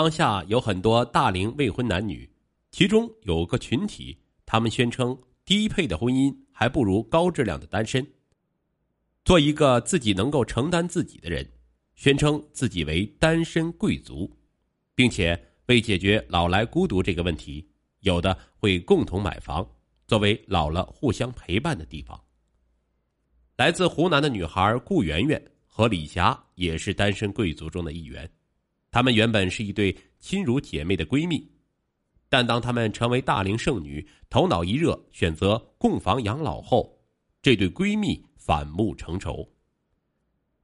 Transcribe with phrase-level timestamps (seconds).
[0.00, 2.26] 当下有很多大龄未婚男女，
[2.70, 5.14] 其中有个群体，他们宣称
[5.44, 8.02] 低配的婚姻还不如高质量的单身。
[9.26, 11.46] 做一个自己能够承担自己的人，
[11.96, 14.34] 宣称自己为单身贵族，
[14.94, 19.70] 并且为解决老来孤独这个问题，有的会共同买房，
[20.06, 22.18] 作为老了互相陪伴的地方。
[23.58, 28.26] 来自湖南的女孩顾媛媛和李霞也是单身贵族中的一员，
[28.90, 31.50] 她们原本是一对亲如姐妹的闺蜜，
[32.28, 36.98] 但当她们成为大龄剩女，头脑一热选择供房养老后，
[37.42, 38.24] 这对闺蜜。
[38.42, 39.48] 反目成仇。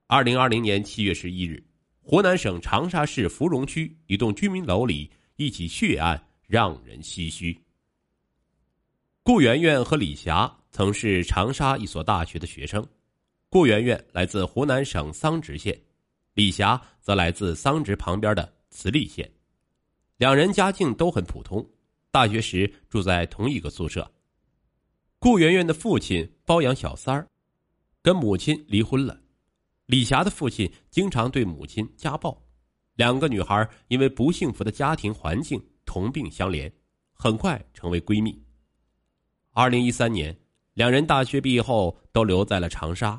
[0.09, 1.63] 二零二零年七月十一日，
[2.01, 7.57] 湖南省长沙市芙蓉区一栋居民楼里，一起血案让人唏嘘。
[9.23, 12.85] 顾媛媛和李霞曾是长沙一所大学的学生，
[13.51, 15.79] 顾媛媛来自湖南省桑植县，
[16.37, 19.27] 李霞则来自桑植旁边的慈利县，
[20.19, 21.67] 两人家境都很普通，
[22.11, 24.07] 大学时住在同一个宿舍。
[25.19, 27.27] 顾媛媛的父亲包养小三儿。
[28.03, 29.19] 跟母亲离婚了，
[29.87, 32.39] 李霞的父亲经常对母亲家暴，
[32.97, 36.71] 两个女孩因为不幸福的家庭环境同病相怜，
[37.15, 38.39] 很快成为闺蜜。
[39.53, 40.39] 二零一三年，
[40.75, 43.19] 两人大学毕业后都留在了长沙，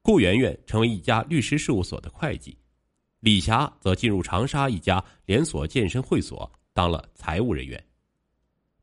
[0.00, 2.56] 顾媛媛成为一家律师事务所的会计，
[3.22, 7.82] 李霞则进入长沙一家连锁健身会所当了财务人员。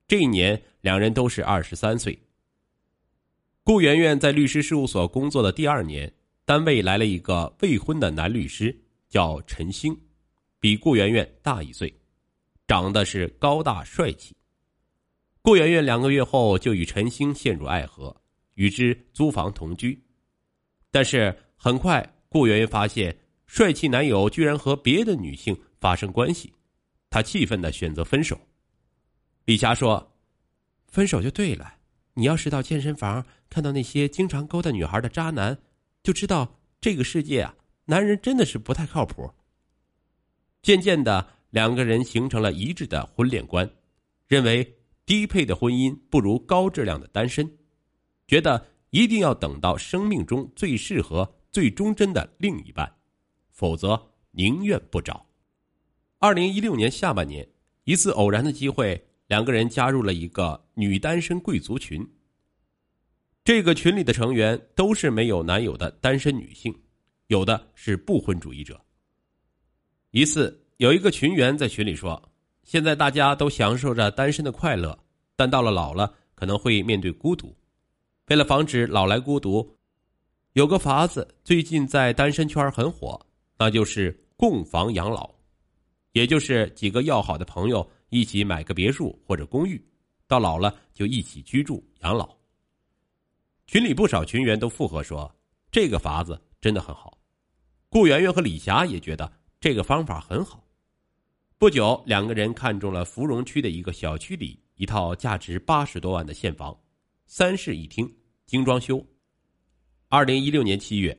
[0.07, 2.17] 这一年，两人都是二十三岁。
[3.65, 6.09] 顾媛媛在律师事务所工作的第二年，
[6.45, 8.73] 单位来了一个未婚的男律师，
[9.09, 9.93] 叫陈星，
[10.57, 11.93] 比顾媛媛大一岁，
[12.65, 14.33] 长得是高大帅气。
[15.41, 18.15] 顾媛媛两个月后就与陈星陷入爱河，
[18.53, 20.01] 与之租房同居。
[20.89, 23.13] 但是很快，顾媛媛发现
[23.49, 26.53] 帅气男友居然和别的女性发生关系，
[27.09, 28.39] 她气愤的选择分手。
[29.45, 30.15] 李霞说
[30.87, 31.73] ：“分手就对了。”
[32.13, 35.57] 你要是到健身房看到那些经常勾搭女孩的渣男，
[36.03, 39.27] 就知道这个世界啊，男人真的是不太靠谱。
[40.61, 43.67] 渐渐的，两个人形成了一致的婚恋观，
[44.27, 47.51] 认为低配的婚姻不如高质量的单身，
[48.27, 52.93] 觉得一定要等到生命中最适合、最忠贞的另一半，
[53.59, 55.25] 否则宁愿不找。
[56.17, 57.45] 二零一六年下半年，
[57.83, 59.05] 一次偶然的机会。
[59.27, 62.03] 两个人加入了一个女单身贵族群。
[63.43, 66.73] 这个群里的成员都是没有男友的单身女性，
[67.27, 68.79] 有的是不婚主义者。
[70.09, 72.31] 一次，有一个群员在群里说
[72.63, 74.97] ：“现在大家都享受着单身的快乐，
[75.35, 77.55] 但到了老了可能会面对孤独。
[78.29, 79.77] 为了防止老来孤独，
[80.53, 83.27] 有个法子最近在单身圈很火，
[83.59, 85.29] 那就是供房养老，
[86.13, 89.79] 也就是几个要好的朋友。”一起买个别墅或者公寓，
[90.25, 92.27] 到老了就一起居住养老。
[93.67, 95.31] 群里不少群员都附和说，
[95.69, 97.15] 这个法子真的很好。
[97.87, 100.65] 顾媛媛和李霞也觉得这个方法很好。
[101.59, 106.75] 不久，两个人看中了芙蓉区的一个小区里一套价值八十多万的现房，
[107.27, 108.11] 三室一厅，
[108.47, 109.05] 精装修。
[110.07, 111.15] 二零一六年七月，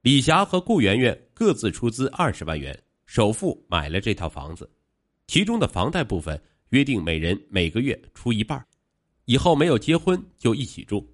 [0.00, 2.74] 李霞和顾媛媛各自出资二十万元，
[3.04, 4.66] 首付买了这套房子。
[5.26, 8.66] 其中的房贷部分约定每人每个月出一半，
[9.26, 11.06] 以后没有结婚就一起住。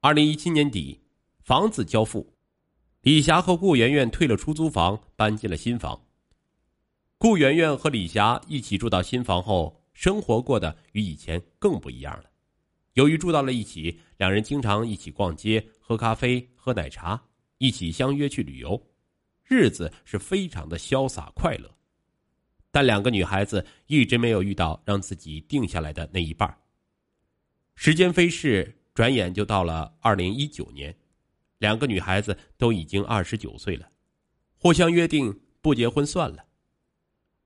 [0.00, 1.00] 二零一七年底，
[1.44, 2.28] 房子交付，
[3.02, 6.04] 李霞和顾媛媛退了出租房，搬进了新房。
[7.16, 12.24] 顾媛媛和李霞一起住到新房后，生活过得与以前更不一样了。
[12.94, 17.22] 由于住到了一起，两人经常一起逛街、喝咖啡、喝奶茶，
[17.58, 18.89] 一起相约去旅游，
[19.50, 21.68] 日子是非常的潇洒快乐。
[22.70, 26.56] 但两个女孩子一直没有遇到让自己定下来的那一半。
[27.74, 30.96] 时间飞逝，转眼就到了二零一九年，
[31.58, 33.90] 两个女孩子都已经二十九岁了，
[34.54, 36.46] 互相约定不结婚算了。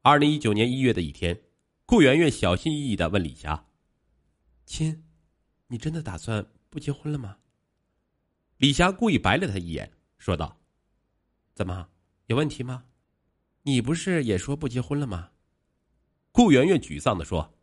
[0.03, 1.41] 二零一九年一月的一天，
[1.87, 3.67] 顾媛媛小心翼翼的问李霞
[4.67, 5.05] ：“亲，
[5.69, 7.39] 你真的打算不结婚了吗？”
[8.59, 10.61] 李霞故意白了他一眼，说道
[11.55, 11.89] ：“怎么，
[12.27, 12.85] 有问题吗？”
[13.67, 15.31] 你不是也说不结婚了吗？
[16.33, 17.55] 顾媛媛沮丧的说：“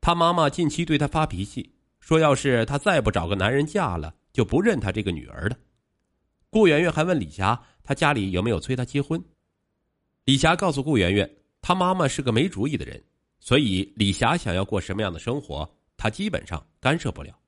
[0.00, 5.56] 她妈妈近期对她发脾气，说要是她再不找个男人嫁了，就不认她这个女儿了。”
[6.50, 9.22] 顾媛媛还问李霞：“她家里有没有催她结婚？”
[10.24, 13.04] 李霞告诉顾媛媛：“她妈妈是个没主意的人，
[13.38, 17.38] 所以李霞想要过什么样的生活，她基本上干涉不了。”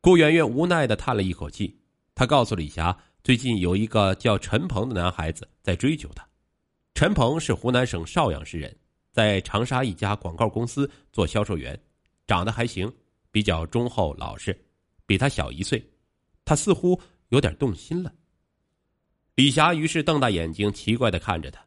[0.00, 1.78] 顾媛媛无奈的叹了一口气，
[2.14, 6.24] 她告诉李霞：“最近有一个叫陈鹏的男孩子在追求她。”
[6.94, 8.78] 陈鹏是湖南省邵阳市人，
[9.10, 11.76] 在长沙一家广告公司做销售员，
[12.28, 12.88] 长得还行，
[13.32, 14.56] 比较忠厚老实，
[15.06, 15.84] 比他小一岁。
[16.44, 18.14] 他似乎有点动心了。
[19.34, 21.66] 李霞于是瞪大眼睛，奇怪的看着他：“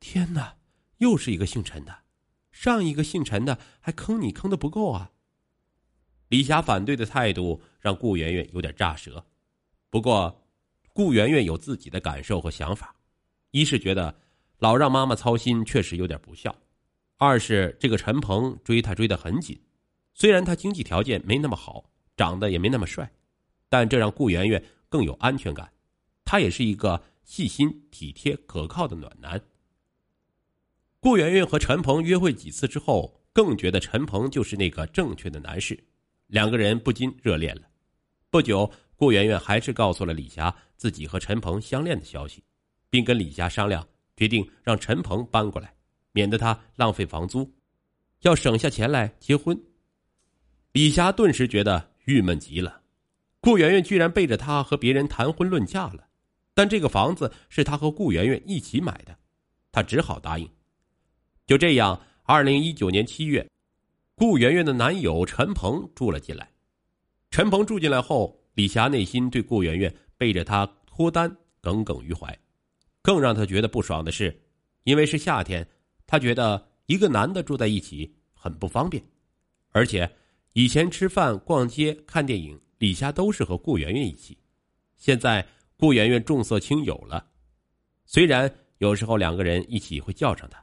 [0.00, 0.56] 天哪，
[0.96, 1.94] 又是一个姓陈的，
[2.52, 5.12] 上一个姓陈的还坑你坑的不够啊！”
[6.30, 9.22] 李霞反对的态度让顾媛媛有点炸舌。
[9.90, 10.42] 不过，
[10.96, 12.96] 顾媛媛有自己的感受和想法，
[13.50, 14.22] 一是觉得。
[14.58, 16.50] 老让妈妈操心，确实有点不孝；
[17.18, 19.60] 二是这个陈鹏追她追得很紧，
[20.14, 23.06] 虽然他经济条件没那么好，长得也没那么帅，
[23.68, 25.70] 但这让顾媛媛更有安全感。
[26.24, 29.38] 他也是一个细心、体贴、可靠的暖男。
[31.00, 35.78] 顾媛媛和陈鹏约会几次之后，更觉得陈鹏就是那个正确的男士，
[36.28, 37.62] 两个人不禁热恋了。
[38.30, 42.42] 不久，顾媛媛还是告诉了李霞自己和陈鹏相恋的消息，
[42.90, 43.86] 并跟李霞商量。
[44.16, 45.74] 决定让陈鹏搬过来，
[46.12, 47.52] 免得他浪费房租，
[48.22, 49.54] 要省下钱来结婚。
[50.72, 52.80] 李霞顿时觉得郁闷极了，
[53.40, 56.08] 顾媛媛居然背着他和别人谈婚论嫁了，
[56.54, 59.14] 但这个房子是他和顾媛媛一起买的，
[59.70, 60.50] 他只好答应。
[61.46, 63.46] 就这样，二零一九年七月，
[64.14, 66.50] 顾媛媛的男友陈鹏住了进来。
[67.30, 71.30] 陈鹏住进来后，李霞内心对顾媛媛背着他脱单
[71.60, 72.36] 耿耿于怀。
[73.02, 74.36] 更让她觉得不爽的是，
[74.82, 75.64] 因为是夏天，
[76.08, 79.00] 她觉得一个男的住在一起很不方便，
[79.70, 80.10] 而且
[80.54, 84.36] 以前吃饭、逛街、看电影，李霞都是和顾媛媛一起，
[84.96, 87.24] 现在顾媛媛重色轻友了，
[88.06, 90.60] 虽然有时候两个人一起会叫上他，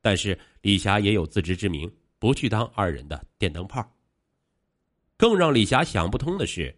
[0.00, 3.84] 但是李霞也有自知之明，不去当二人的电灯泡。
[5.16, 6.72] 更让李霞想不通的是，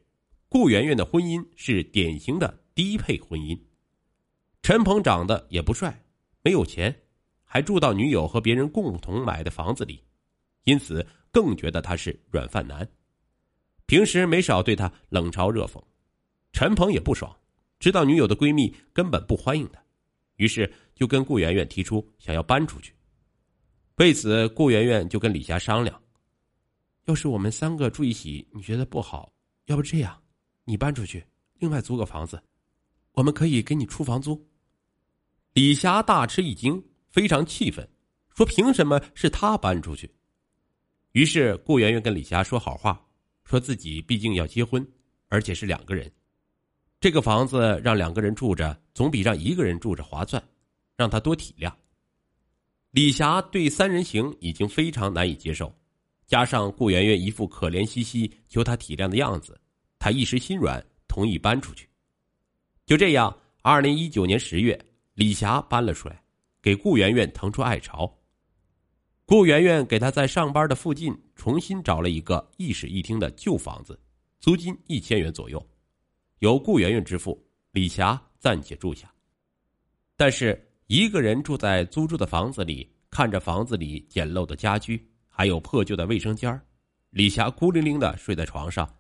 [0.52, 3.58] 顾媛媛的婚姻是典型的低配婚姻。
[4.60, 5.98] 陈鹏长得也不帅，
[6.42, 6.94] 没有钱，
[7.42, 10.04] 还住到女友和别人共同买的房子里，
[10.64, 12.86] 因此更觉得他是软饭男。
[13.86, 15.82] 平时没少对他冷嘲热讽。
[16.52, 17.34] 陈鹏也不爽，
[17.78, 19.82] 知道女友的闺蜜根本不欢迎他，
[20.36, 22.92] 于是就跟顾媛媛提出想要搬出去。
[23.96, 25.98] 为此，顾媛媛就跟李霞商量
[27.08, 29.32] ：“要是我们三个住一起，你觉得不好？
[29.64, 30.21] 要不这样，
[30.64, 31.24] 你搬出去，
[31.58, 32.42] 另外租个房子，
[33.12, 34.46] 我们可以给你出房租。”
[35.54, 37.86] 李霞大吃一惊，非常气愤，
[38.34, 40.10] 说：“凭什么是他搬出去？”
[41.12, 43.06] 于是顾媛媛跟李霞说好话，
[43.44, 44.86] 说自己毕竟要结婚，
[45.28, 46.10] 而且是两个人，
[47.00, 50.42] 这个房子让两个人住着，总比让一个人住着划算，
[50.96, 51.70] 让他多体谅。
[52.92, 55.74] 李霞对三人行已经非常难以接受，
[56.26, 59.60] 加上顾媛媛一副可怜兮兮求他体谅的样子，
[60.02, 61.88] 他一时心软，同意搬出去。
[62.84, 63.32] 就这样，
[63.62, 64.76] 二零一九年十月。
[65.14, 66.20] 李霞搬了出来，
[66.60, 68.12] 给顾媛媛腾出爱巢。
[69.24, 73.96] 顾媛媛给她在上班的附近重新找了一个一室一厅的旧房子，
[74.40, 75.64] 租金一千元左右，
[76.40, 77.40] 由顾媛媛支付，
[77.70, 79.08] 李霞暂且住下。
[80.16, 86.60] 但是一个人住在租住的房子里，看着房子里简陋的家居，还有破旧的卫生间
[87.10, 88.92] 李霞孤零零的睡在床上，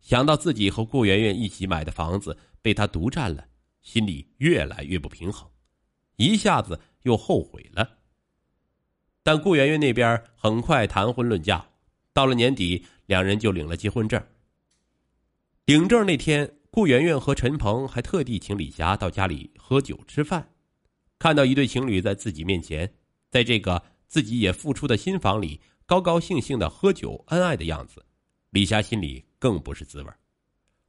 [0.00, 3.46] 想到自己和顾媛媛一起买的房子被他独占了，
[3.82, 5.48] 心里越来越不平衡。
[6.16, 7.98] 一下子又后悔了，
[9.22, 11.70] 但顾媛媛那边很快谈婚论嫁，
[12.12, 14.22] 到了年底，两人就领了结婚证。
[15.64, 20.50] 领证那天，顾媛媛和陈鹏还特地请李霞到家里喝酒吃饭。
[21.18, 22.94] 看到一对情侣在自己面前，
[23.30, 28.04] 在这个自己也付出的新房里，高高兴兴的喝酒恩爱的样子，
[28.50, 30.10] 李霞心里更不是滋味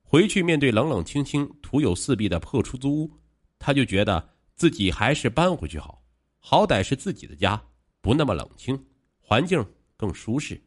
[0.01, 3.11] 回去面对冷冷清清、徒有四壁的破出租屋，
[3.57, 4.29] 她就觉得。
[4.53, 6.03] 自己还是搬回去好，
[6.37, 7.59] 好歹是自己的家，
[7.99, 8.79] 不那么冷清，
[9.19, 9.65] 环境
[9.97, 10.61] 更舒适。